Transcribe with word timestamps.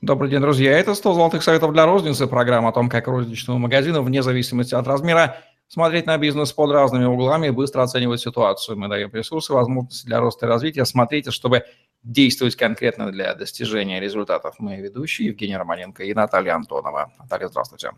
Добрый 0.00 0.30
день, 0.30 0.40
друзья. 0.40 0.78
Это 0.78 0.94
100 0.94 1.14
золотых 1.14 1.42
советов 1.42 1.72
для 1.72 1.86
розницы. 1.86 2.26
Программа 2.26 2.68
о 2.68 2.72
том, 2.72 2.88
как 2.90 3.06
розничному 3.06 3.58
магазину, 3.58 4.02
вне 4.02 4.22
зависимости 4.22 4.74
от 4.74 4.86
размера, 4.86 5.38
смотреть 5.68 6.06
на 6.06 6.18
бизнес 6.18 6.52
под 6.52 6.72
разными 6.72 7.04
углами 7.04 7.46
и 7.46 7.50
быстро 7.50 7.82
оценивать 7.82 8.20
ситуацию. 8.20 8.78
Мы 8.78 8.88
даем 8.88 9.10
ресурсы, 9.12 9.52
возможности 9.52 10.06
для 10.06 10.20
роста 10.20 10.46
и 10.46 10.48
развития. 10.48 10.84
Смотрите, 10.84 11.30
чтобы 11.30 11.64
действовать 12.02 12.56
конкретно 12.56 13.10
для 13.12 13.34
достижения 13.34 13.98
результатов. 13.98 14.56
Мы 14.58 14.76
ведущие 14.76 15.28
Евгений 15.28 15.56
Романенко 15.56 16.04
и 16.04 16.12
Наталья 16.12 16.54
Антонова. 16.54 17.12
Наталья, 17.18 17.48
здравствуйте. 17.48 17.92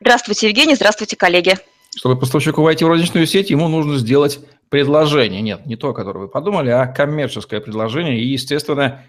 Здравствуйте, 0.00 0.48
Евгений. 0.48 0.74
Здравствуйте, 0.74 1.16
коллеги. 1.16 1.56
Чтобы 1.94 2.18
поставщику 2.18 2.62
войти 2.62 2.84
в 2.84 2.88
розничную 2.88 3.26
сеть, 3.26 3.50
ему 3.50 3.68
нужно 3.68 3.98
сделать 3.98 4.40
предложение. 4.70 5.42
Нет, 5.42 5.66
не 5.66 5.76
то, 5.76 5.92
которое 5.92 6.20
вы 6.20 6.28
подумали, 6.28 6.70
а 6.70 6.86
коммерческое 6.86 7.60
предложение. 7.60 8.18
И, 8.18 8.24
естественно, 8.24 9.02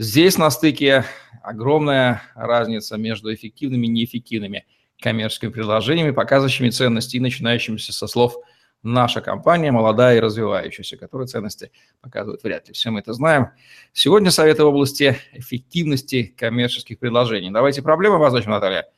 Здесь 0.00 0.38
на 0.38 0.48
стыке 0.50 1.04
огромная 1.42 2.22
разница 2.36 2.96
между 2.96 3.34
эффективными 3.34 3.86
и 3.88 3.90
неэффективными 3.90 4.64
коммерческими 5.02 5.50
предложениями, 5.50 6.12
показывающими 6.12 6.70
ценности 6.70 7.16
и 7.16 7.20
начинающимися 7.20 7.92
со 7.92 8.06
слов 8.06 8.36
«наша 8.84 9.20
компания 9.20 9.72
молодая 9.72 10.18
и 10.18 10.20
развивающаяся», 10.20 10.96
которые 10.96 11.26
ценности 11.26 11.72
показывают 12.00 12.44
вряд 12.44 12.68
ли. 12.68 12.74
Все 12.74 12.90
мы 12.90 13.00
это 13.00 13.12
знаем. 13.12 13.48
Сегодня 13.92 14.30
советы 14.30 14.62
в 14.62 14.68
области 14.68 15.18
эффективности 15.32 16.32
коммерческих 16.36 17.00
предложений. 17.00 17.50
Давайте 17.50 17.82
проблемы 17.82 18.16
обозначим, 18.16 18.52
Наталья. 18.52 18.88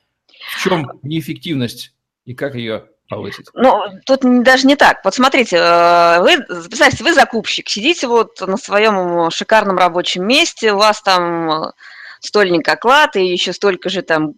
В 0.55 0.63
чем 0.63 1.01
неэффективность 1.03 1.95
и 2.27 2.35
как 2.35 2.55
ее 2.55 2.91
повысить? 3.11 3.47
Ну, 3.53 3.83
тут 4.07 4.21
даже 4.43 4.67
не 4.67 4.77
так. 4.77 5.05
Вот 5.05 5.15
смотрите, 5.15 5.57
э, 5.57 6.21
вы, 6.21 6.39
представьте, 6.69 7.05
вы 7.05 7.13
закупщик, 7.13 7.69
сидите 7.69 8.07
вот 8.07 8.41
на 8.41 8.57
своем 8.57 9.31
шикарном 9.31 9.77
рабочем 9.77 10.27
месте, 10.27 10.73
у 10.73 10.79
вас 10.79 11.03
там 11.03 11.51
э, 11.51 11.73
стольник 12.21 12.67
оклад 12.67 13.17
и 13.17 13.27
еще 13.27 13.53
столько 13.53 13.91
же 13.91 14.03
там 14.03 14.35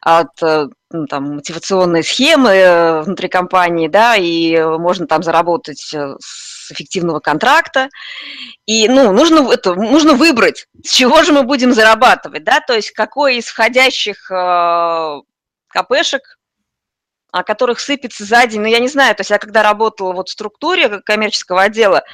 от 0.00 0.42
э, 0.42 0.68
ну, 0.90 1.06
там, 1.06 1.36
мотивационной 1.36 2.02
схемы 2.02 3.02
внутри 3.04 3.28
компании, 3.28 3.88
да, 3.88 4.16
и 4.16 4.58
можно 4.62 5.06
там 5.06 5.22
заработать 5.22 5.80
с 5.80 6.72
эффективного 6.72 7.20
контракта. 7.20 7.88
И, 8.66 8.88
ну, 8.88 9.12
нужно, 9.12 9.52
это, 9.52 9.74
нужно 9.74 10.14
выбрать, 10.14 10.66
с 10.84 10.92
чего 10.92 11.22
же 11.22 11.32
мы 11.32 11.42
будем 11.42 11.72
зарабатывать, 11.72 12.44
да, 12.44 12.60
то 12.60 12.74
есть 12.74 12.92
какой 12.92 13.36
из 13.36 13.46
входящих 13.46 14.30
э, 14.30 15.20
КПшек 15.68 16.37
о 17.30 17.42
которых 17.42 17.80
сыпется 17.80 18.24
за 18.24 18.46
день, 18.46 18.60
ну, 18.60 18.66
я 18.66 18.78
не 18.78 18.88
знаю, 18.88 19.14
то 19.14 19.20
есть 19.20 19.30
я 19.30 19.38
когда 19.38 19.62
работала 19.62 20.12
вот 20.12 20.28
в 20.28 20.32
структуре 20.32 21.00
коммерческого 21.00 21.62
отдела, 21.62 22.04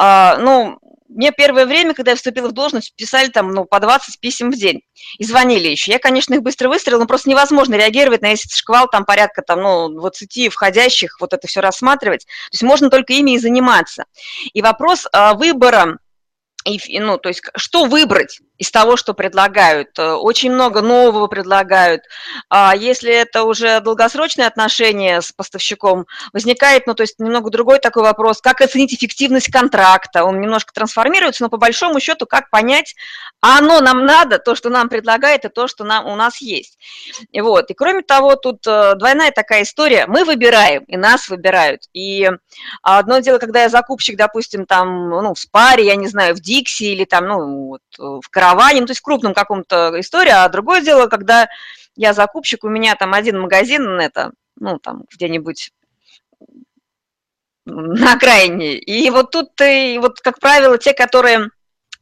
э, 0.00 0.36
ну, 0.38 0.78
мне 1.08 1.30
первое 1.30 1.66
время, 1.66 1.94
когда 1.94 2.12
я 2.12 2.16
вступила 2.16 2.48
в 2.48 2.52
должность, 2.52 2.94
писали 2.94 3.28
там, 3.28 3.52
ну, 3.52 3.64
по 3.64 3.78
20 3.80 4.18
писем 4.20 4.50
в 4.50 4.56
день 4.56 4.82
и 5.18 5.24
звонили 5.24 5.68
еще. 5.68 5.92
Я, 5.92 5.98
конечно, 5.98 6.34
их 6.34 6.42
быстро 6.42 6.68
выстрелила, 6.68 7.00
но 7.00 7.06
просто 7.06 7.30
невозможно 7.30 7.74
реагировать 7.74 8.22
на 8.22 8.28
если 8.30 8.48
шквал 8.48 8.88
там 8.88 9.04
порядка 9.04 9.42
там, 9.42 9.60
ну, 9.60 9.88
20 9.88 10.52
входящих, 10.52 11.20
вот 11.20 11.32
это 11.32 11.46
все 11.46 11.60
рассматривать. 11.60 12.24
То 12.24 12.54
есть 12.54 12.62
можно 12.62 12.90
только 12.90 13.12
ими 13.12 13.32
и 13.32 13.38
заниматься. 13.38 14.04
И 14.52 14.62
вопрос 14.62 15.06
э, 15.12 15.34
выбора 15.34 15.98
и, 16.64 16.98
ну, 16.98 17.16
то 17.18 17.28
есть 17.28 17.42
что 17.56 17.84
выбрать 17.84 18.40
из 18.58 18.70
того, 18.70 18.96
что 18.96 19.14
предлагают? 19.14 19.98
Э, 19.98 20.14
очень 20.14 20.50
много 20.50 20.80
нового 20.80 21.26
предлагают. 21.26 22.02
А 22.48 22.74
если 22.74 23.12
это 23.12 23.44
уже 23.44 23.80
долгосрочные 23.80 24.46
отношения 24.46 25.20
с 25.20 25.32
поставщиком, 25.32 26.06
возникает, 26.32 26.86
ну, 26.86 26.94
то 26.94 27.02
есть 27.02 27.18
немного 27.18 27.50
другой 27.50 27.78
такой 27.78 28.02
вопрос, 28.02 28.40
как 28.40 28.60
оценить 28.60 28.94
эффективность 28.94 29.50
контракта? 29.50 30.24
Он 30.24 30.40
немножко 30.40 30.72
трансформируется, 30.72 31.42
но 31.42 31.50
по 31.50 31.58
большому 31.58 32.00
счету, 32.00 32.26
как 32.26 32.50
понять, 32.50 32.94
а 33.42 33.58
оно 33.58 33.80
нам 33.80 34.06
надо, 34.06 34.38
то, 34.38 34.54
что 34.54 34.70
нам 34.70 34.88
предлагает, 34.88 35.44
и 35.44 35.48
то, 35.48 35.68
что 35.68 35.84
нам, 35.84 36.06
у 36.06 36.16
нас 36.16 36.40
есть. 36.40 36.78
И 37.32 37.40
вот. 37.40 37.70
И 37.70 37.74
кроме 37.74 38.02
того, 38.02 38.36
тут 38.36 38.66
э, 38.66 38.94
двойная 38.96 39.30
такая 39.30 39.62
история. 39.62 40.06
Мы 40.06 40.24
выбираем, 40.24 40.84
и 40.84 40.96
нас 40.96 41.28
выбирают. 41.28 41.82
И 41.92 42.30
одно 42.82 43.18
дело, 43.18 43.38
когда 43.38 43.62
я 43.62 43.68
закупщик, 43.68 44.16
допустим, 44.16 44.64
там, 44.64 45.10
ну, 45.10 45.34
в 45.34 45.38
спаре, 45.38 45.86
я 45.86 45.96
не 45.96 46.08
знаю, 46.08 46.34
в 46.34 46.40
Дикси 46.40 46.84
или 46.84 47.04
там, 47.04 47.26
ну, 47.26 47.66
вот, 47.68 47.82
в 47.98 48.28
караване, 48.30 48.45
ну, 48.54 48.86
то 48.86 48.90
есть 48.90 49.00
в 49.00 49.04
крупном 49.04 49.34
каком-то 49.34 49.98
истории, 50.00 50.30
а 50.30 50.48
другое 50.48 50.80
дело, 50.82 51.06
когда 51.06 51.48
я 51.96 52.12
закупщик, 52.12 52.64
у 52.64 52.68
меня 52.68 52.94
там 52.94 53.14
один 53.14 53.40
магазин, 53.40 54.00
это, 54.00 54.32
ну, 54.56 54.78
там, 54.78 55.04
где-нибудь 55.10 55.72
на 57.64 58.12
окраине. 58.12 58.74
И 58.74 59.10
вот 59.10 59.30
тут, 59.30 59.54
ты, 59.56 59.98
вот, 60.00 60.20
как 60.20 60.38
правило, 60.38 60.78
те, 60.78 60.92
которые 60.92 61.50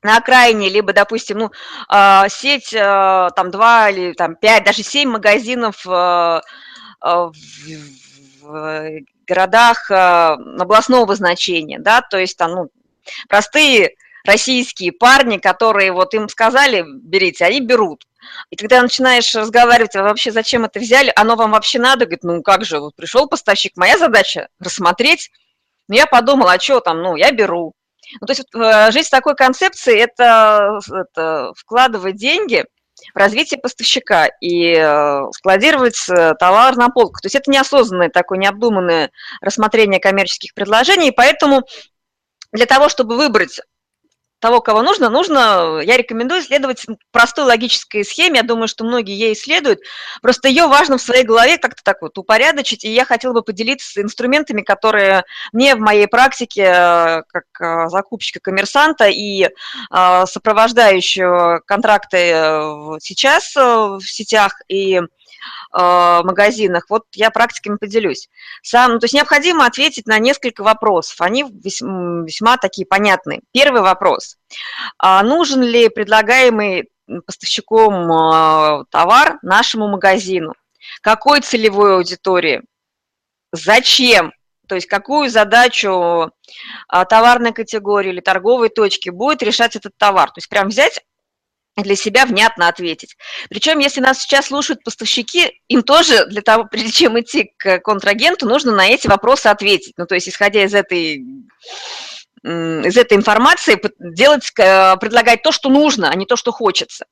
на 0.03 0.19
окраине, 0.19 0.69
либо, 0.69 0.93
допустим, 0.93 1.39
ну, 1.39 1.51
а, 1.89 2.29
сеть, 2.29 2.75
а, 2.79 3.31
там, 3.31 3.51
два 3.51 3.89
или 3.91 4.13
там 4.13 4.37
пять, 4.37 4.65
даже 4.65 4.83
семь 4.83 5.09
магазинов 5.11 5.87
а, 5.89 6.43
в 7.01 7.33
городах 9.27 9.91
областного 9.91 11.15
значения, 11.15 11.79
да, 11.79 12.03
то 12.03 12.19
есть 12.19 12.37
там, 12.37 12.53
ну, 12.53 12.69
простые 13.29 13.95
российские 14.25 14.93
парни, 14.93 15.39
которые 15.39 15.93
вот 15.93 16.15
им 16.15 16.29
сказали, 16.29 16.85
берите, 16.87 17.45
они 17.45 17.61
берут. 17.61 18.05
И 18.51 18.57
когда 18.57 18.81
начинаешь 18.81 19.35
разговаривать, 19.35 19.95
а 19.97 20.03
вообще 20.03 20.33
зачем 20.33 20.65
это 20.65 20.81
взяли, 20.81 21.13
оно 21.15 21.37
вам 21.37 21.53
вообще 21.53 21.79
надо, 21.79 22.07
говорит, 22.07 22.25
ну 22.25 22.43
как 22.43 22.65
же, 22.65 22.81
вот 22.81 22.95
пришел 22.97 23.29
поставщик, 23.29 23.77
моя 23.77 23.99
задача 23.99 24.49
рассмотреть. 24.59 25.31
Ну 25.89 25.95
я 25.95 26.07
подумала, 26.07 26.53
а 26.53 26.61
что 26.61 26.81
там, 26.81 27.03
ну 27.03 27.17
я 27.17 27.33
беру. 27.33 27.75
Ну, 28.21 28.27
то 28.27 28.33
есть 28.33 28.45
э, 28.55 28.91
жить 28.93 29.07
с 29.07 29.11
такой 29.11 29.35
концепцией– 29.35 29.99
это, 30.01 30.79
это 30.91 31.53
вкладывать 31.57 32.17
деньги 32.17 32.65
в 33.15 33.19
развитие 33.19 33.61
поставщика 33.61 34.27
и 34.41 34.75
э, 34.75 35.21
складировать 35.33 35.99
э, 36.09 36.35
товар 36.39 36.77
на 36.77 36.91
полку. 36.91 37.21
То 37.21 37.27
есть 37.27 37.35
это 37.35 37.51
неосознанное 37.51 38.11
такое 38.11 38.39
необдуманное 38.39 39.11
рассмотрение 39.41 40.01
коммерческих 40.01 40.55
предложений, 40.55 41.09
и 41.09 41.15
поэтому 41.15 41.63
для 42.53 42.67
того, 42.67 42.89
чтобы 42.89 43.17
выбрать 43.17 43.61
того, 44.45 44.61
кого 44.61 44.83
нужно, 44.83 45.09
нужно, 45.09 45.81
я 45.83 45.97
рекомендую 45.97 46.43
следовать 46.43 46.85
простой 47.13 47.47
логической 47.47 48.05
схеме, 48.05 48.41
я 48.41 48.43
думаю, 48.43 48.69
что 48.69 48.85
многие 48.85 49.19
ей 49.19 49.33
исследуют, 49.33 49.81
просто 50.21 50.49
ее 50.49 50.67
важно 50.67 50.99
в 50.99 51.01
своей 51.01 51.25
голове 51.25 51.57
как-то 51.57 51.83
так 51.83 52.03
вот 52.03 52.19
упорядочить, 52.19 52.85
и 52.85 52.93
я 52.93 53.07
хотела 53.07 53.33
бы 53.33 53.41
поделиться 53.41 54.03
инструментами, 54.03 54.61
которые 54.61 55.25
мне 55.55 55.75
в 55.75 55.79
моей 55.79 56.07
практике, 56.07 56.61
э, 56.61 57.23
как 57.27 57.45
э, 57.59 57.89
закупщика 57.89 58.39
коммерсанта 58.39 59.09
и 59.09 59.45
э, 59.45 60.25
сопровождающего 60.27 61.63
контракты 61.65 62.19
сейчас 63.01 63.57
в 63.57 64.03
сетях 64.03 64.61
и 64.69 65.01
магазинах. 65.73 66.87
Вот 66.89 67.05
я 67.15 67.31
практиками 67.31 67.77
поделюсь. 67.77 68.29
Сам, 68.63 68.93
ну, 68.93 68.99
то 68.99 69.05
есть 69.05 69.15
необходимо 69.15 69.67
ответить 69.67 70.07
на 70.07 70.19
несколько 70.19 70.63
вопросов. 70.63 71.21
Они 71.21 71.45
весьма, 71.45 72.25
весьма 72.25 72.57
такие 72.57 72.87
понятные. 72.87 73.41
Первый 73.53 73.83
вопрос. 73.83 74.37
А 74.99 75.23
нужен 75.23 75.63
ли 75.63 75.89
предлагаемый 75.89 76.89
поставщиком 77.27 78.11
э, 78.11 78.85
товар 78.91 79.39
нашему 79.43 79.89
магазину? 79.89 80.55
Какой 81.01 81.41
целевой 81.41 81.97
аудитории? 81.97 82.63
Зачем? 83.53 84.33
То 84.67 84.77
есть 84.77 84.87
какую 84.87 85.29
задачу 85.29 86.31
э, 86.93 87.05
товарной 87.09 87.53
категории 87.53 88.11
или 88.11 88.21
торговой 88.21 88.69
точки 88.69 89.11
будет 89.11 89.43
решать 89.43 89.77
этот 89.77 89.93
товар? 89.99 90.29
То 90.29 90.39
есть 90.39 90.49
прям 90.49 90.69
взять 90.69 91.05
для 91.83 91.97
себя 91.97 92.25
внятно 92.27 92.69
ответить. 92.69 93.17
Причем, 93.49 93.79
если 93.79 94.01
нас 94.01 94.21
сейчас 94.21 94.47
слушают 94.47 94.85
поставщики, 94.85 95.61
им 95.69 95.83
тоже 95.83 96.27
для 96.27 96.43
того, 96.43 96.65
прежде 96.71 96.93
чем 96.93 97.19
идти 97.21 97.53
к 97.57 97.79
контрагенту, 97.81 98.47
нужно 98.47 98.73
на 98.73 98.87
эти 98.87 99.07
вопросы 99.07 99.49
ответить. 99.49 99.95
Ну, 99.97 100.07
то 100.07 100.15
есть, 100.15 100.29
исходя 100.29 100.65
из 100.65 100.75
этой 100.75 101.23
из 102.43 102.99
этой 102.99 103.17
информации 103.17 103.81
делать, 103.99 104.53
предлагать 104.53 105.43
то, 105.43 105.51
что 105.51 105.71
нужно, 105.71 106.11
а 106.11 106.15
не 106.15 106.27
то, 106.27 106.37
что 106.37 106.53
хочется. 106.53 107.07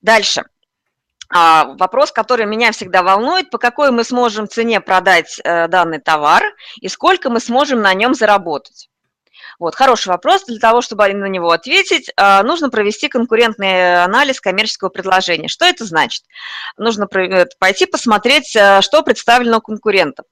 Дальше. 0.00 0.44
А, 1.28 1.74
вопрос, 1.78 2.12
который 2.12 2.46
меня 2.46 2.70
всегда 2.70 3.02
волнует, 3.02 3.50
по 3.50 3.58
какой 3.58 3.90
мы 3.90 4.04
сможем 4.04 4.48
цене 4.48 4.80
продать 4.80 5.40
э, 5.42 5.66
данный 5.66 5.98
товар 5.98 6.44
и 6.80 6.88
сколько 6.88 7.30
мы 7.30 7.40
сможем 7.40 7.80
на 7.80 7.92
нем 7.94 8.14
заработать. 8.14 8.88
Вот, 9.58 9.74
хороший 9.74 10.08
вопрос. 10.08 10.44
Для 10.44 10.58
того, 10.58 10.80
чтобы 10.82 11.06
на 11.12 11.26
него 11.26 11.50
ответить, 11.50 12.10
а, 12.16 12.42
нужно 12.42 12.70
провести 12.70 13.08
конкурентный 13.08 14.02
анализ 14.02 14.40
коммерческого 14.40 14.88
предложения. 14.88 15.48
Что 15.48 15.64
это 15.64 15.84
значит? 15.84 16.24
Нужно 16.76 17.06
пойти 17.58 17.86
посмотреть, 17.86 18.56
а, 18.56 18.82
что 18.82 19.02
представлено 19.02 19.58
у 19.58 19.60
конкурентов. 19.60 20.26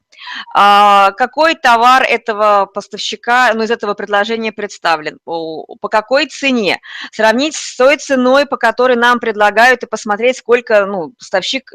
А, 0.54 1.12
какой 1.12 1.54
товар 1.54 2.02
этого 2.02 2.66
поставщика, 2.66 3.52
ну, 3.54 3.62
из 3.64 3.70
этого 3.70 3.94
предложения 3.94 4.52
представлен, 4.52 5.18
по 5.24 5.88
какой 5.90 6.26
цене, 6.26 6.80
сравнить 7.10 7.56
с 7.56 7.76
той 7.76 7.96
ценой, 7.96 8.46
по 8.46 8.56
которой 8.56 8.96
нам 8.96 9.20
предлагают, 9.20 9.82
и 9.82 9.86
посмотреть, 9.86 10.38
сколько 10.38 10.86
ну, 10.86 11.10
поставщик 11.18 11.72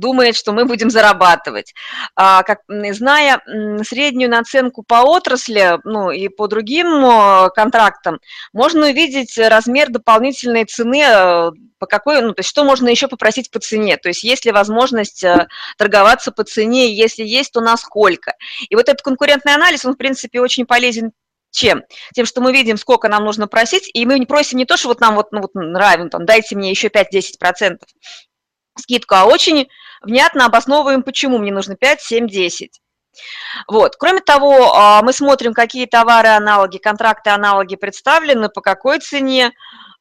думает, 0.00 0.36
что 0.36 0.52
мы 0.52 0.64
будем 0.64 0.90
зарабатывать. 0.90 1.74
А, 2.16 2.42
как, 2.42 2.60
зная 2.68 3.40
среднюю 3.84 4.30
наценку 4.30 4.82
по 4.82 5.02
отрасли 5.02 5.78
ну, 5.84 6.10
и 6.10 6.28
по 6.28 6.48
другим 6.48 7.50
контрактам, 7.54 8.18
можно 8.52 8.88
увидеть 8.88 9.38
размер 9.38 9.90
дополнительной 9.90 10.64
цены, 10.64 11.02
э, 11.02 11.50
по 11.78 11.86
какой, 11.86 12.20
ну, 12.22 12.32
то 12.32 12.40
есть 12.40 12.48
что 12.48 12.64
можно 12.64 12.88
еще 12.88 13.08
попросить 13.08 13.50
по 13.50 13.58
цене, 13.58 13.96
то 13.96 14.08
есть 14.08 14.22
есть 14.24 14.44
ли 14.44 14.52
возможность 14.52 15.22
э, 15.24 15.46
торговаться 15.76 16.32
по 16.32 16.44
цене, 16.44 16.92
если 16.92 17.24
есть, 17.24 17.52
то 17.52 17.60
насколько. 17.60 18.34
И 18.68 18.74
вот 18.74 18.88
этот 18.88 19.02
конкурентный 19.02 19.54
анализ, 19.54 19.84
он, 19.84 19.94
в 19.94 19.98
принципе, 19.98 20.40
очень 20.40 20.66
полезен 20.66 21.12
чем? 21.50 21.82
Тем, 22.14 22.26
что 22.26 22.40
мы 22.40 22.52
видим, 22.52 22.76
сколько 22.76 23.08
нам 23.08 23.24
нужно 23.24 23.48
просить, 23.48 23.90
и 23.92 24.06
мы 24.06 24.18
не 24.18 24.26
просим 24.26 24.58
не 24.58 24.66
то, 24.66 24.76
что 24.76 24.88
вот 24.88 25.00
нам 25.00 25.16
вот, 25.16 25.32
ну, 25.32 25.40
вот 25.40 25.52
там, 26.10 26.24
дайте 26.24 26.56
мне 26.56 26.70
еще 26.70 26.88
5-10% 26.88 27.78
скидку, 28.78 29.14
а 29.14 29.24
очень 29.24 29.68
внятно 30.00 30.46
обосновываем, 30.46 31.02
почему 31.02 31.38
мне 31.38 31.52
нужно 31.52 31.76
5, 31.76 32.00
7, 32.00 32.28
10. 32.28 32.80
Вот. 33.68 33.96
Кроме 33.96 34.20
того, 34.20 34.74
а, 34.74 35.02
мы 35.02 35.12
смотрим, 35.12 35.52
какие 35.52 35.86
товары-аналоги, 35.86 36.78
контракты-аналоги 36.78 37.76
представлены, 37.76 38.48
по 38.48 38.60
какой 38.60 39.00
цене, 39.00 39.52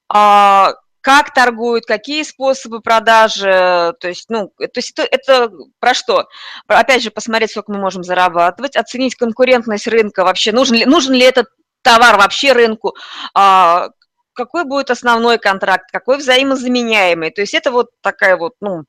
а, 0.08 0.74
как 1.02 1.34
торгуют, 1.34 1.86
какие 1.86 2.24
способы 2.24 2.82
продажи, 2.82 3.94
то 4.00 4.08
есть, 4.08 4.30
ну, 4.30 4.52
то 4.58 4.70
есть 4.76 4.92
это, 4.92 5.08
это 5.10 5.52
про 5.80 5.94
что? 5.94 6.28
Опять 6.68 7.04
же, 7.04 7.10
посмотреть, 7.10 7.52
сколько 7.52 7.72
мы 7.72 7.80
можем 7.80 8.04
зарабатывать, 8.04 8.76
оценить 8.76 9.16
конкурентность 9.16 9.88
рынка 9.88 10.24
вообще, 10.24 10.52
нужен 10.52 10.76
ли, 10.76 10.86
нужен 10.86 11.14
ли 11.14 11.22
этот 11.22 11.48
товар 11.82 12.18
вообще 12.18 12.52
рынку, 12.52 12.96
а, 13.34 13.90
какой 14.34 14.66
будет 14.66 14.92
основной 14.92 15.38
контракт, 15.38 15.90
какой 15.92 16.18
взаимозаменяемый. 16.18 17.32
То 17.32 17.42
есть 17.42 17.54
это 17.54 17.72
вот 17.72 17.88
такая 18.02 18.38
вот, 18.38 18.54
ну, 18.62 18.84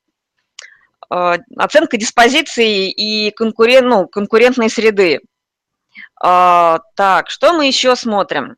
оценка 1.10 1.96
диспозиции 1.96 2.90
и 2.90 3.30
конкурент, 3.32 3.86
ну, 3.86 4.08
конкурентной 4.08 4.70
среды. 4.70 5.20
А, 6.22 6.78
так, 6.94 7.30
что 7.30 7.52
мы 7.52 7.66
еще 7.66 7.96
смотрим? 7.96 8.56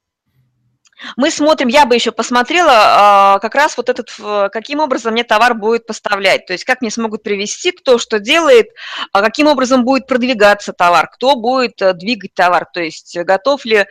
Мы 1.16 1.30
смотрим, 1.30 1.68
я 1.68 1.84
бы 1.84 1.94
еще 1.94 2.12
посмотрела 2.12 2.72
а, 2.74 3.38
как 3.40 3.54
раз 3.56 3.76
вот 3.76 3.88
этот, 3.88 4.10
каким 4.52 4.78
образом 4.78 5.12
мне 5.12 5.24
товар 5.24 5.54
будет 5.54 5.86
поставлять, 5.86 6.46
то 6.46 6.52
есть 6.52 6.64
как 6.64 6.80
мне 6.80 6.90
смогут 6.90 7.24
привести, 7.24 7.72
кто 7.72 7.98
что 7.98 8.20
делает, 8.20 8.68
а 9.12 9.20
каким 9.20 9.48
образом 9.48 9.84
будет 9.84 10.06
продвигаться 10.06 10.72
товар, 10.72 11.08
кто 11.08 11.34
будет 11.34 11.82
э, 11.82 11.92
двигать 11.94 12.34
товар, 12.34 12.66
то 12.72 12.80
есть 12.80 13.18
готов 13.18 13.64
ли 13.64 13.86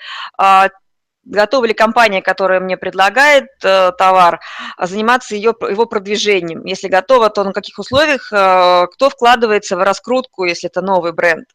готова 1.24 1.66
ли 1.66 1.74
компания, 1.74 2.22
которая 2.22 2.60
мне 2.60 2.78
предлагает 2.78 3.50
э, 3.64 3.92
товар, 3.98 4.40
заниматься 4.80 5.36
ее, 5.36 5.54
его 5.70 5.86
продвижением. 5.86 6.66
Если 6.66 6.88
готова, 6.88 7.30
то 7.30 7.44
на 7.44 7.54
каких 7.54 7.78
условиях, 7.80 8.32
э, 8.32 8.88
кто 8.94 9.10
вкладывается 9.10 9.78
в 9.78 9.84
раскрутку, 9.84 10.46
если 10.46 10.70
это 10.70 10.82
новый 10.82 11.14
бренд. 11.14 11.48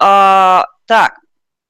Э, 0.00 0.62
так, 0.86 1.18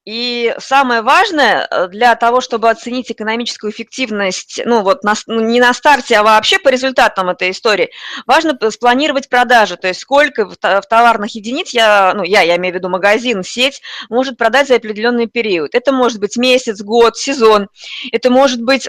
и 0.07 0.55
самое 0.59 1.01
важное 1.01 1.67
э, 1.69 1.89
для 1.89 2.15
того, 2.15 2.39
чтобы 2.39 2.69
оценить 2.69 3.11
экономическую 3.11 3.73
эффективность, 3.73 4.61
ну 4.63 4.81
вот 4.81 5.03
на, 5.03 5.15
ну, 5.25 5.41
не 5.41 5.59
на 5.59 5.73
старте, 5.73 6.15
а 6.15 6.23
вообще 6.23 6.59
по 6.59 6.69
результатам 6.69 7.27
этой 7.27 7.51
истории, 7.51 7.91
важно 8.25 8.57
спланировать 8.71 9.27
продажи, 9.27 9.75
то 9.75 9.89
есть 9.89 9.99
сколько 9.99 10.45
в, 10.45 10.55
в 10.55 10.81
товарных 10.89 11.35
единиц 11.35 11.71
я, 11.71 12.13
ну 12.15 12.23
я, 12.23 12.39
я 12.41 12.55
имею 12.55 12.73
в 12.73 12.77
виду 12.77 12.87
магазин, 12.87 13.43
сеть, 13.43 13.81
может 14.09 14.37
продать 14.37 14.69
за 14.69 14.75
определенный 14.75 15.27
период. 15.27 15.75
Это 15.75 15.91
может 15.91 16.21
быть 16.21 16.37
месяц, 16.37 16.81
год, 16.81 17.17
сезон, 17.17 17.67
это 18.13 18.29
может 18.29 18.61
быть 18.61 18.87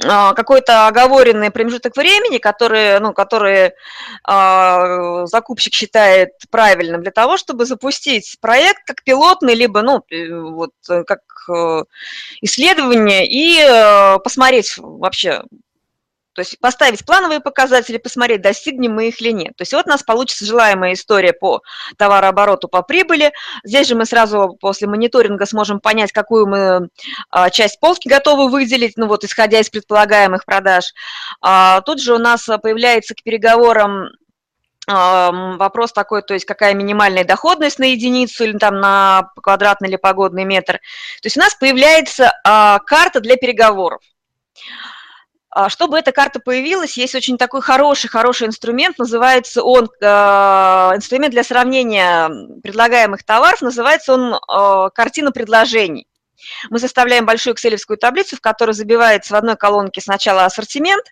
какой-то 0.00 0.86
оговоренный 0.86 1.50
промежуток 1.50 1.96
времени, 1.96 2.38
который, 2.38 3.00
ну, 3.00 3.12
который 3.12 3.72
э, 4.28 5.26
закупщик 5.26 5.74
считает 5.74 6.30
правильным 6.50 7.02
для 7.02 7.12
того, 7.12 7.36
чтобы 7.36 7.64
запустить 7.64 8.36
проект 8.40 8.84
как 8.86 9.02
пилотный, 9.04 9.54
либо 9.54 9.82
ну, 9.82 10.02
э, 10.10 10.32
вот, 10.32 10.72
э, 10.88 11.04
как 11.04 11.20
э, 11.48 11.84
исследование 12.42 13.26
и 13.26 14.18
посмотреть 14.22 14.74
вообще, 14.78 15.42
то 16.36 16.40
есть 16.40 16.60
поставить 16.60 17.04
плановые 17.06 17.40
показатели, 17.40 17.96
посмотреть, 17.96 18.42
достигнем 18.42 18.94
мы 18.94 19.08
их 19.08 19.22
или 19.22 19.30
нет. 19.30 19.56
То 19.56 19.62
есть 19.62 19.72
вот 19.72 19.86
у 19.86 19.88
нас 19.88 20.02
получится 20.02 20.44
желаемая 20.44 20.92
история 20.92 21.32
по 21.32 21.62
товарообороту, 21.96 22.68
по 22.68 22.82
прибыли. 22.82 23.32
Здесь 23.64 23.88
же 23.88 23.94
мы 23.94 24.04
сразу 24.04 24.54
после 24.60 24.86
мониторинга 24.86 25.46
сможем 25.46 25.80
понять, 25.80 26.12
какую 26.12 26.46
мы 26.46 26.90
а, 27.30 27.48
часть 27.48 27.80
полки 27.80 28.06
готовы 28.06 28.50
выделить, 28.50 28.98
ну 28.98 29.06
вот 29.06 29.24
исходя 29.24 29.60
из 29.60 29.70
предполагаемых 29.70 30.44
продаж. 30.44 30.92
А, 31.40 31.80
тут 31.80 32.02
же 32.02 32.14
у 32.14 32.18
нас 32.18 32.46
появляется 32.62 33.14
к 33.14 33.22
переговорам 33.22 34.10
вопрос 34.88 35.92
такой, 35.92 36.22
то 36.22 36.34
есть 36.34 36.46
какая 36.46 36.72
минимальная 36.72 37.24
доходность 37.24 37.80
на 37.80 37.86
единицу 37.86 38.44
или 38.44 38.56
там 38.56 38.78
на 38.78 39.32
квадратный 39.42 39.88
или 39.88 39.96
погодный 39.96 40.44
метр. 40.44 40.74
То 40.74 41.26
есть 41.26 41.36
у 41.36 41.40
нас 41.40 41.56
появляется 41.56 42.32
а, 42.44 42.78
карта 42.78 43.18
для 43.18 43.34
переговоров. 43.34 44.00
А, 45.58 45.70
чтобы 45.70 45.98
эта 45.98 46.12
карта 46.12 46.38
появилась, 46.38 46.98
есть 46.98 47.14
очень 47.14 47.38
такой 47.38 47.62
хороший, 47.62 48.08
хороший 48.08 48.46
инструмент, 48.46 48.98
называется 48.98 49.62
он, 49.62 49.88
а, 50.04 50.92
инструмент 50.94 51.32
для 51.32 51.44
сравнения 51.44 52.28
предлагаемых 52.62 53.24
товаров, 53.24 53.62
называется 53.62 54.12
он 54.12 54.34
а, 54.34 54.90
картина 54.90 55.32
предложений. 55.32 56.08
Мы 56.68 56.78
составляем 56.78 57.24
большую 57.24 57.54
экселевскую 57.54 57.96
таблицу, 57.96 58.36
в 58.36 58.42
которой 58.42 58.72
забивается 58.72 59.32
в 59.32 59.36
одной 59.38 59.56
колонке 59.56 60.02
сначала 60.02 60.44
ассортимент, 60.44 61.06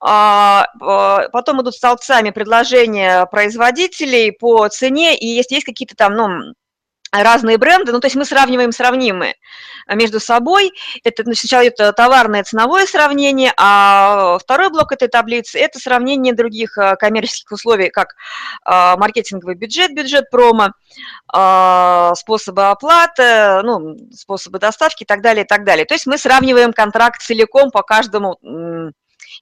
потом 0.00 1.60
идут 1.60 1.74
столбцами 1.74 2.30
предложения 2.30 3.26
производителей 3.26 4.32
по 4.32 4.66
цене, 4.68 5.18
и 5.18 5.26
если 5.26 5.56
есть 5.56 5.66
какие-то 5.66 5.94
там, 5.94 6.14
ну, 6.14 6.54
разные 7.12 7.58
бренды, 7.58 7.92
ну, 7.92 8.00
то 8.00 8.06
есть 8.06 8.16
мы 8.16 8.24
сравниваем 8.24 8.72
сравнимые 8.72 9.34
между 9.94 10.20
собой. 10.20 10.72
Это 11.04 11.22
ну, 11.24 11.34
сначала 11.34 11.62
это 11.62 11.92
товарное 11.92 12.44
ценовое 12.44 12.86
сравнение, 12.86 13.52
а 13.56 14.38
второй 14.38 14.70
блок 14.70 14.92
этой 14.92 15.08
таблицы– 15.08 15.58
это 15.60 15.78
сравнение 15.78 16.34
других 16.34 16.76
э, 16.76 16.96
коммерческих 16.96 17.52
условий, 17.52 17.88
как 17.88 18.14
э, 18.66 18.96
маркетинговый 18.96 19.54
бюджет, 19.54 19.94
бюджет 19.94 20.30
промо, 20.30 20.72
э, 21.34 22.12
способы 22.16 22.68
оплаты, 22.68 23.62
ну, 23.62 23.96
способы 24.14 24.58
доставки 24.58 25.04
и 25.04 25.06
так 25.06 25.22
далее, 25.22 25.44
и 25.44 25.46
так 25.46 25.64
далее. 25.64 25.86
То 25.86 25.94
есть 25.94 26.06
мы 26.06 26.18
сравниваем 26.18 26.72
контракт 26.72 27.22
целиком 27.22 27.70
по 27.70 27.82
каждому 27.82 28.38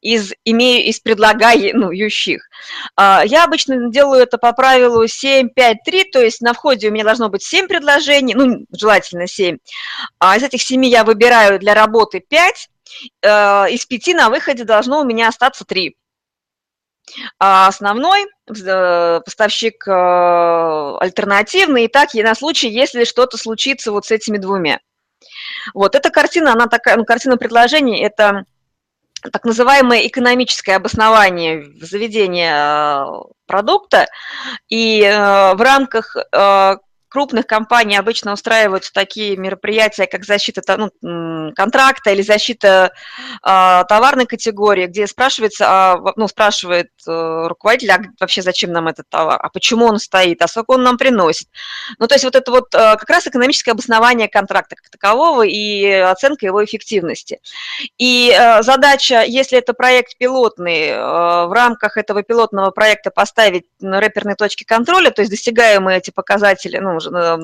из, 0.01 0.33
имею, 0.45 0.85
из 0.85 1.01
предлагающих. 1.01 2.49
А, 2.97 3.23
я 3.25 3.45
обычно 3.45 3.91
делаю 3.91 4.23
это 4.23 4.39
по 4.39 4.53
правилу 4.53 5.07
7, 5.07 5.49
5, 5.49 5.79
3, 5.85 6.05
то 6.05 6.21
есть 6.21 6.41
на 6.41 6.53
входе 6.53 6.89
у 6.89 6.93
меня 6.93 7.05
должно 7.05 7.29
быть 7.29 7.43
7 7.43 7.67
предложений, 7.67 8.35
ну, 8.35 8.67
желательно 8.73 9.27
7. 9.27 9.59
А 10.19 10.37
из 10.37 10.43
этих 10.43 10.63
7 10.63 10.85
я 10.87 11.05
выбираю 11.05 11.59
для 11.59 11.75
работы 11.75 12.21
5, 12.21 12.69
э, 13.23 13.29
из 13.71 13.87
5 13.87 14.15
на 14.15 14.31
выходе 14.31 14.65
должно 14.65 15.01
у 15.01 15.05
меня 15.05 15.29
остаться 15.29 15.65
3. 15.65 15.97
А 17.39 17.69
основной 17.69 18.27
э, 18.49 19.21
поставщик 19.25 19.87
э, 19.87 20.97
альтернативный, 21.01 21.85
и 21.85 21.89
так 21.89 22.15
на 22.15 22.35
случай, 22.35 22.69
если 22.69 23.05
что-то 23.05 23.37
случится 23.37 23.93
вот 23.93 24.07
с 24.07 24.11
этими 24.11 24.39
двумя. 24.39 24.81
Вот 25.75 25.95
эта 25.95 26.11
картина, 26.11 26.53
она 26.53 26.67
такая, 26.67 26.97
ну, 26.97 27.05
картина 27.05 27.37
предложений, 27.37 28.03
это 28.03 28.45
так 29.21 29.45
называемое 29.45 30.07
экономическое 30.07 30.77
обоснование 30.77 31.65
заведения 31.81 32.55
э, 32.55 33.23
продукта, 33.47 34.07
и 34.69 35.03
э, 35.03 35.55
в 35.55 35.61
рамках 35.61 36.17
э, 36.17 36.77
крупных 37.09 37.47
компаний 37.47 37.97
обычно 37.97 38.33
устраиваются 38.33 38.93
такие 38.93 39.37
мероприятия, 39.37 40.07
как 40.07 40.25
защита 40.25 40.63
ну, 40.77 41.53
контракта 41.55 42.11
или 42.11 42.23
защита 42.23 42.93
э, 43.43 43.85
товарной 43.89 44.27
категории, 44.27 44.87
где 44.87 45.07
спрашивается, 45.07 45.99
э, 46.05 46.13
ну, 46.17 46.29
спрашивает 46.29 46.91
э, 47.07 47.47
руководитель, 47.47 47.93
а 47.93 48.01
вообще 48.21 48.43
зачем 48.43 48.73
нам 48.73 48.89
этот 48.89 49.09
товар, 49.09 49.39
а 49.41 49.49
почему 49.49 49.87
он 49.87 49.99
стоит, 49.99 50.43
а 50.43 50.49
сколько 50.49 50.73
он 50.73 50.83
нам 50.83 50.99
приносит. 50.99 51.49
Ну, 51.99 52.07
то 52.07 52.15
есть 52.15 52.25
вот 52.25 52.35
это 52.35 52.51
вот 52.51 52.75
э, 52.75 52.97
как 52.97 53.09
раз 53.09 53.27
экономическое 53.27 53.73
обоснование 53.73 54.29
контракта 54.29 54.77
как 54.77 54.91
такового 54.91 55.43
и 55.43 55.87
оценка 55.87 56.47
его 56.47 56.65
эффективности. 56.65 57.41
И 57.99 58.35
э, 58.37 58.63
задача, 58.63 59.23
если 59.23 59.59
это 59.59 59.73
проект 59.73 60.19
пилотный, 60.19 60.89
э, 60.89 60.97
в 61.47 61.53
рамках 61.53 61.97
этого 61.97 62.23
пилотного 62.23 62.71
проекта 62.71 63.11
поставить 63.11 63.65
рэперные 63.81 64.37
точки 64.37 64.65
контроля, 64.65 65.11
то 65.11 65.23
есть 65.23 65.31
достигаемые 65.31 65.99
эти 65.99 66.11
показатели, 66.11 66.79
ну, 66.79 66.97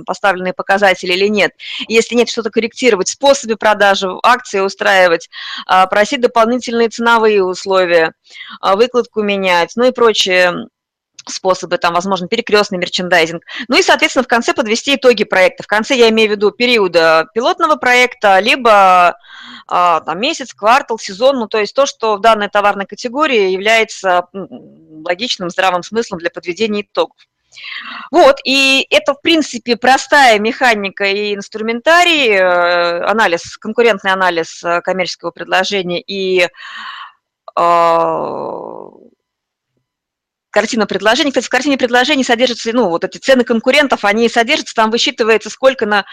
поставленные 0.05 0.53
показатели 0.53 1.13
или 1.13 1.29
нет. 1.29 1.53
Если 1.89 2.15
нет, 2.15 2.29
что-то 2.29 2.51
корректировать, 2.51 3.09
способы 3.09 3.57
продажи, 3.57 4.09
акции 4.23 4.61
устраивать, 4.61 5.29
а, 5.67 5.87
просить 5.87 6.21
дополнительные 6.21 6.89
ценовые 6.89 7.45
условия, 7.45 8.15
а, 8.61 8.77
выкладку 8.77 9.23
менять, 9.23 9.73
ну 9.77 9.85
и 9.85 9.93
прочие 9.93 10.69
способы, 11.27 11.79
там, 11.79 11.95
возможно, 11.95 12.29
перекрестный 12.29 12.79
мерчендайзинг. 12.79 13.45
Ну 13.69 13.79
и, 13.79 13.83
соответственно, 13.83 14.25
в 14.25 14.29
конце 14.29 14.55
подвести 14.55 14.97
итоги 14.97 15.25
проекта. 15.25 15.63
В 15.63 15.67
конце 15.67 15.95
я 15.95 16.09
имею 16.11 16.29
в 16.31 16.33
виду 16.33 16.51
периода 16.51 17.27
пилотного 17.35 17.77
проекта, 17.77 18.39
либо 18.41 19.17
а, 19.69 20.01
там, 20.01 20.21
месяц, 20.21 20.53
квартал, 20.53 20.99
сезон, 20.99 21.39
ну 21.39 21.49
то 21.49 21.59
есть 21.59 21.75
то, 21.75 21.87
что 21.87 22.17
в 22.17 22.21
данной 22.21 22.49
товарной 22.49 22.87
категории 22.87 23.51
является 23.51 24.27
логичным, 24.33 25.51
здравым 25.51 25.83
смыслом 25.83 26.19
для 26.19 26.31
подведения 26.31 26.83
итогов. 26.83 27.17
Вот, 28.11 28.39
и 28.45 28.87
это, 28.91 29.15
в 29.15 29.21
принципе, 29.21 29.77
простая 29.77 30.39
механика 30.39 31.05
и 31.05 31.35
инструментарий, 31.35 32.31
э, 32.31 33.05
анализ, 33.05 33.57
конкурентный 33.57 34.13
анализ 34.13 34.63
э, 34.63 34.81
коммерческого 34.83 35.31
предложения 35.31 36.01
и 36.01 36.43
э, 36.43 36.49
картина 40.51 40.87
предложений. 40.87 41.31
Кстати, 41.31 41.47
в 41.47 41.51
картине 41.51 41.79
предложений 41.79 42.25
содержатся, 42.25 42.71
ну, 42.73 42.89
вот 42.89 43.05
эти 43.05 43.19
цены 43.19 43.45
конкурентов, 43.45 44.05
они 44.05 44.29
содержатся, 44.29 44.75
там 44.75 44.91
высчитывается, 44.91 45.49
сколько 45.49 45.87
на, 45.87 46.05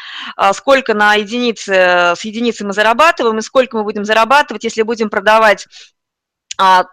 сколько 0.54 0.94
на 0.94 1.16
единицы, 1.16 1.74
с 2.16 2.22
единицы 2.22 2.66
мы 2.66 2.74
зарабатываем 2.74 3.38
и 3.40 3.42
сколько 3.42 3.78
мы 3.78 3.84
будем 3.84 4.06
зарабатывать, 4.06 4.64
если 4.64 4.84
будем 4.84 5.10
продавать 5.10 5.68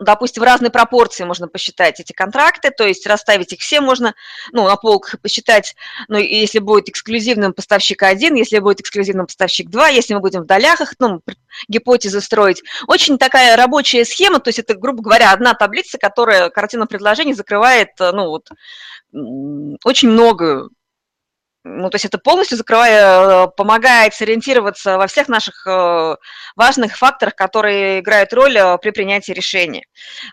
допустим, 0.01 0.43
в 0.43 0.47
разной 0.47 0.71
пропорции 0.71 1.25
можно 1.25 1.49
посчитать 1.49 1.99
эти 1.99 2.13
контракты, 2.13 2.71
то 2.71 2.87
есть 2.87 3.07
расставить 3.07 3.53
их 3.53 3.61
все 3.61 3.81
можно, 3.81 4.15
ну, 4.53 4.65
на 4.65 4.77
полках 4.77 5.21
посчитать, 5.21 5.75
ну, 6.09 6.19
если 6.19 6.61
будет 6.61 6.89
эксклюзивным 6.89 7.53
поставщик 7.53 8.03
один, 8.03 8.35
если 8.35 8.59
будет 8.61 8.81
эксклюзивным 8.81 9.27
поставщик 9.27 9.69
два, 9.69 9.89
если 9.89 10.15
мы 10.15 10.21
будем 10.21 10.43
в 10.43 10.47
долях 10.47 10.81
их, 10.81 10.95
ну, 10.99 11.21
гипотезы 11.69 12.21
строить. 12.21 12.63
Очень 12.87 13.19
такая 13.19 13.57
рабочая 13.57 14.05
схема, 14.05 14.39
то 14.39 14.49
есть 14.49 14.61
это, 14.61 14.75
грубо 14.75 15.03
говоря, 15.03 15.33
одна 15.33 15.55
таблица, 15.55 15.99
которая 15.99 16.49
картина 16.51 16.87
предложений 16.87 17.35
закрывает, 17.35 17.91
ну, 17.99 18.29
вот, 18.29 18.51
очень 19.85 20.11
многое 20.11 20.69
ну, 21.67 21.91
то 21.91 21.97
есть 21.97 22.05
это 22.05 22.19
полностью 22.19 22.57
закрывая, 22.57 23.47
э, 23.47 23.49
помогает 23.57 24.15
сориентироваться 24.15 24.99
во 24.99 25.09
всех 25.09 25.29
наших 25.29 25.67
э, 25.67 26.17
важных 26.55 26.97
факторах, 26.97 27.35
которые 27.35 28.01
играют 28.01 28.33
роль 28.33 28.57
э, 28.57 28.79
при 28.79 28.91
принятии 28.91 29.33
решения. 29.33 29.85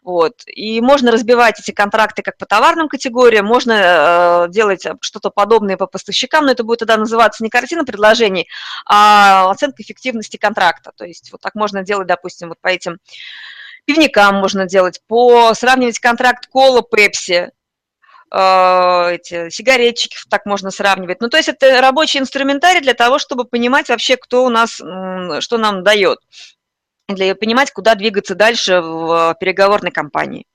Вот. 0.04 0.44
И 0.46 0.80
можно 0.80 1.12
разбивать 1.12 1.60
эти 1.60 1.72
контракты 1.72 2.22
как 2.22 2.38
по 2.38 2.46
товарным 2.46 2.88
категориям, 2.88 3.46
можно 3.46 4.48
делать 4.50 4.86
что-то 5.02 5.32
подобное 5.32 5.78
по 5.78 5.88
поставщикам, 5.88 6.46
но 6.46 6.52
это 6.52 6.64
будет 6.64 6.80
тогда 6.80 6.98
называться 6.98 7.44
не 7.44 7.50
картина 7.50 7.84
предложений, 7.84 8.48
а 8.86 9.50
оценка 9.50 9.82
эффективности 9.82 10.38
контракта. 10.38 10.92
То 10.96 11.06
есть 11.06 11.32
вот 11.32 11.42
так 11.42 11.56
можно 11.56 11.84
делать, 11.84 12.08
допустим, 12.08 12.50
вот 12.50 12.60
по 12.62 12.68
этим 12.68 13.00
пивникам 13.86 14.36
можно 14.36 14.66
делать, 14.66 15.02
по 15.08 15.54
сравнивать 15.56 16.00
контракт 16.00 16.48
кола, 16.48 16.84
пепси, 16.84 17.52
эти 18.34 19.50
сигаретчики, 19.52 20.18
так 20.28 20.48
можно 20.48 20.72
сравнивать. 20.72 21.22
Ну, 21.22 21.30
то 21.30 21.38
есть 21.38 21.50
это 21.50 21.80
рабочий 21.82 22.20
инструментарий 22.20 22.82
для 22.82 22.96
того, 22.96 23.20
чтобы 23.20 23.46
понимать 23.46 23.90
вообще, 23.90 24.18
кто 24.18 24.46
у 24.46 24.50
нас, 24.50 24.72
что 24.74 25.58
нам 25.60 25.84
дает, 25.84 26.18
для 27.08 27.36
понимать, 27.36 27.72
куда 27.72 27.94
двигаться 27.94 28.34
дальше 28.34 28.82
в 28.82 29.38
переговорной 29.40 29.92
кампании. 29.92 30.46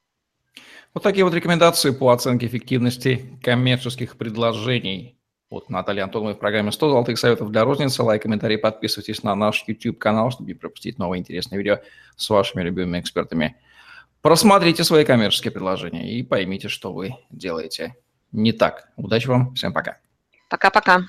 Вот 0.93 1.03
такие 1.05 1.25
вот 1.25 1.35
рекомендации 1.35 1.91
по 1.91 2.11
оценке 2.11 2.47
эффективности 2.47 3.39
коммерческих 3.45 4.17
предложений 4.17 5.15
от 5.51 5.71
Натальи 5.71 6.01
Антоновой 6.01 6.35
в 6.35 6.39
программе 6.39 6.73
100 6.73 6.91
золотых 6.91 7.19
советов 7.19 7.53
для 7.53 7.63
розницы. 7.65 8.03
Лайк, 8.03 8.23
комментарий, 8.23 8.59
подписывайтесь 8.59 9.23
на 9.23 9.35
наш 9.37 9.63
YouTube-канал, 9.67 10.31
чтобы 10.31 10.49
не 10.49 10.55
пропустить 10.55 10.99
новые 10.99 11.21
интересные 11.21 11.59
видео 11.59 11.79
с 12.17 12.29
вашими 12.29 12.63
любимыми 12.63 12.99
экспертами. 13.01 13.57
Просмотрите 14.23 14.85
свои 14.85 15.05
коммерческие 15.05 15.53
предложения 15.53 16.13
и 16.13 16.23
поймите, 16.23 16.69
что 16.69 16.93
вы 16.93 17.15
делаете 17.31 17.95
не 18.33 18.53
так. 18.53 18.89
Удачи 18.97 19.29
вам, 19.29 19.55
всем 19.55 19.73
пока. 19.73 19.99
Пока-пока. 20.51 21.05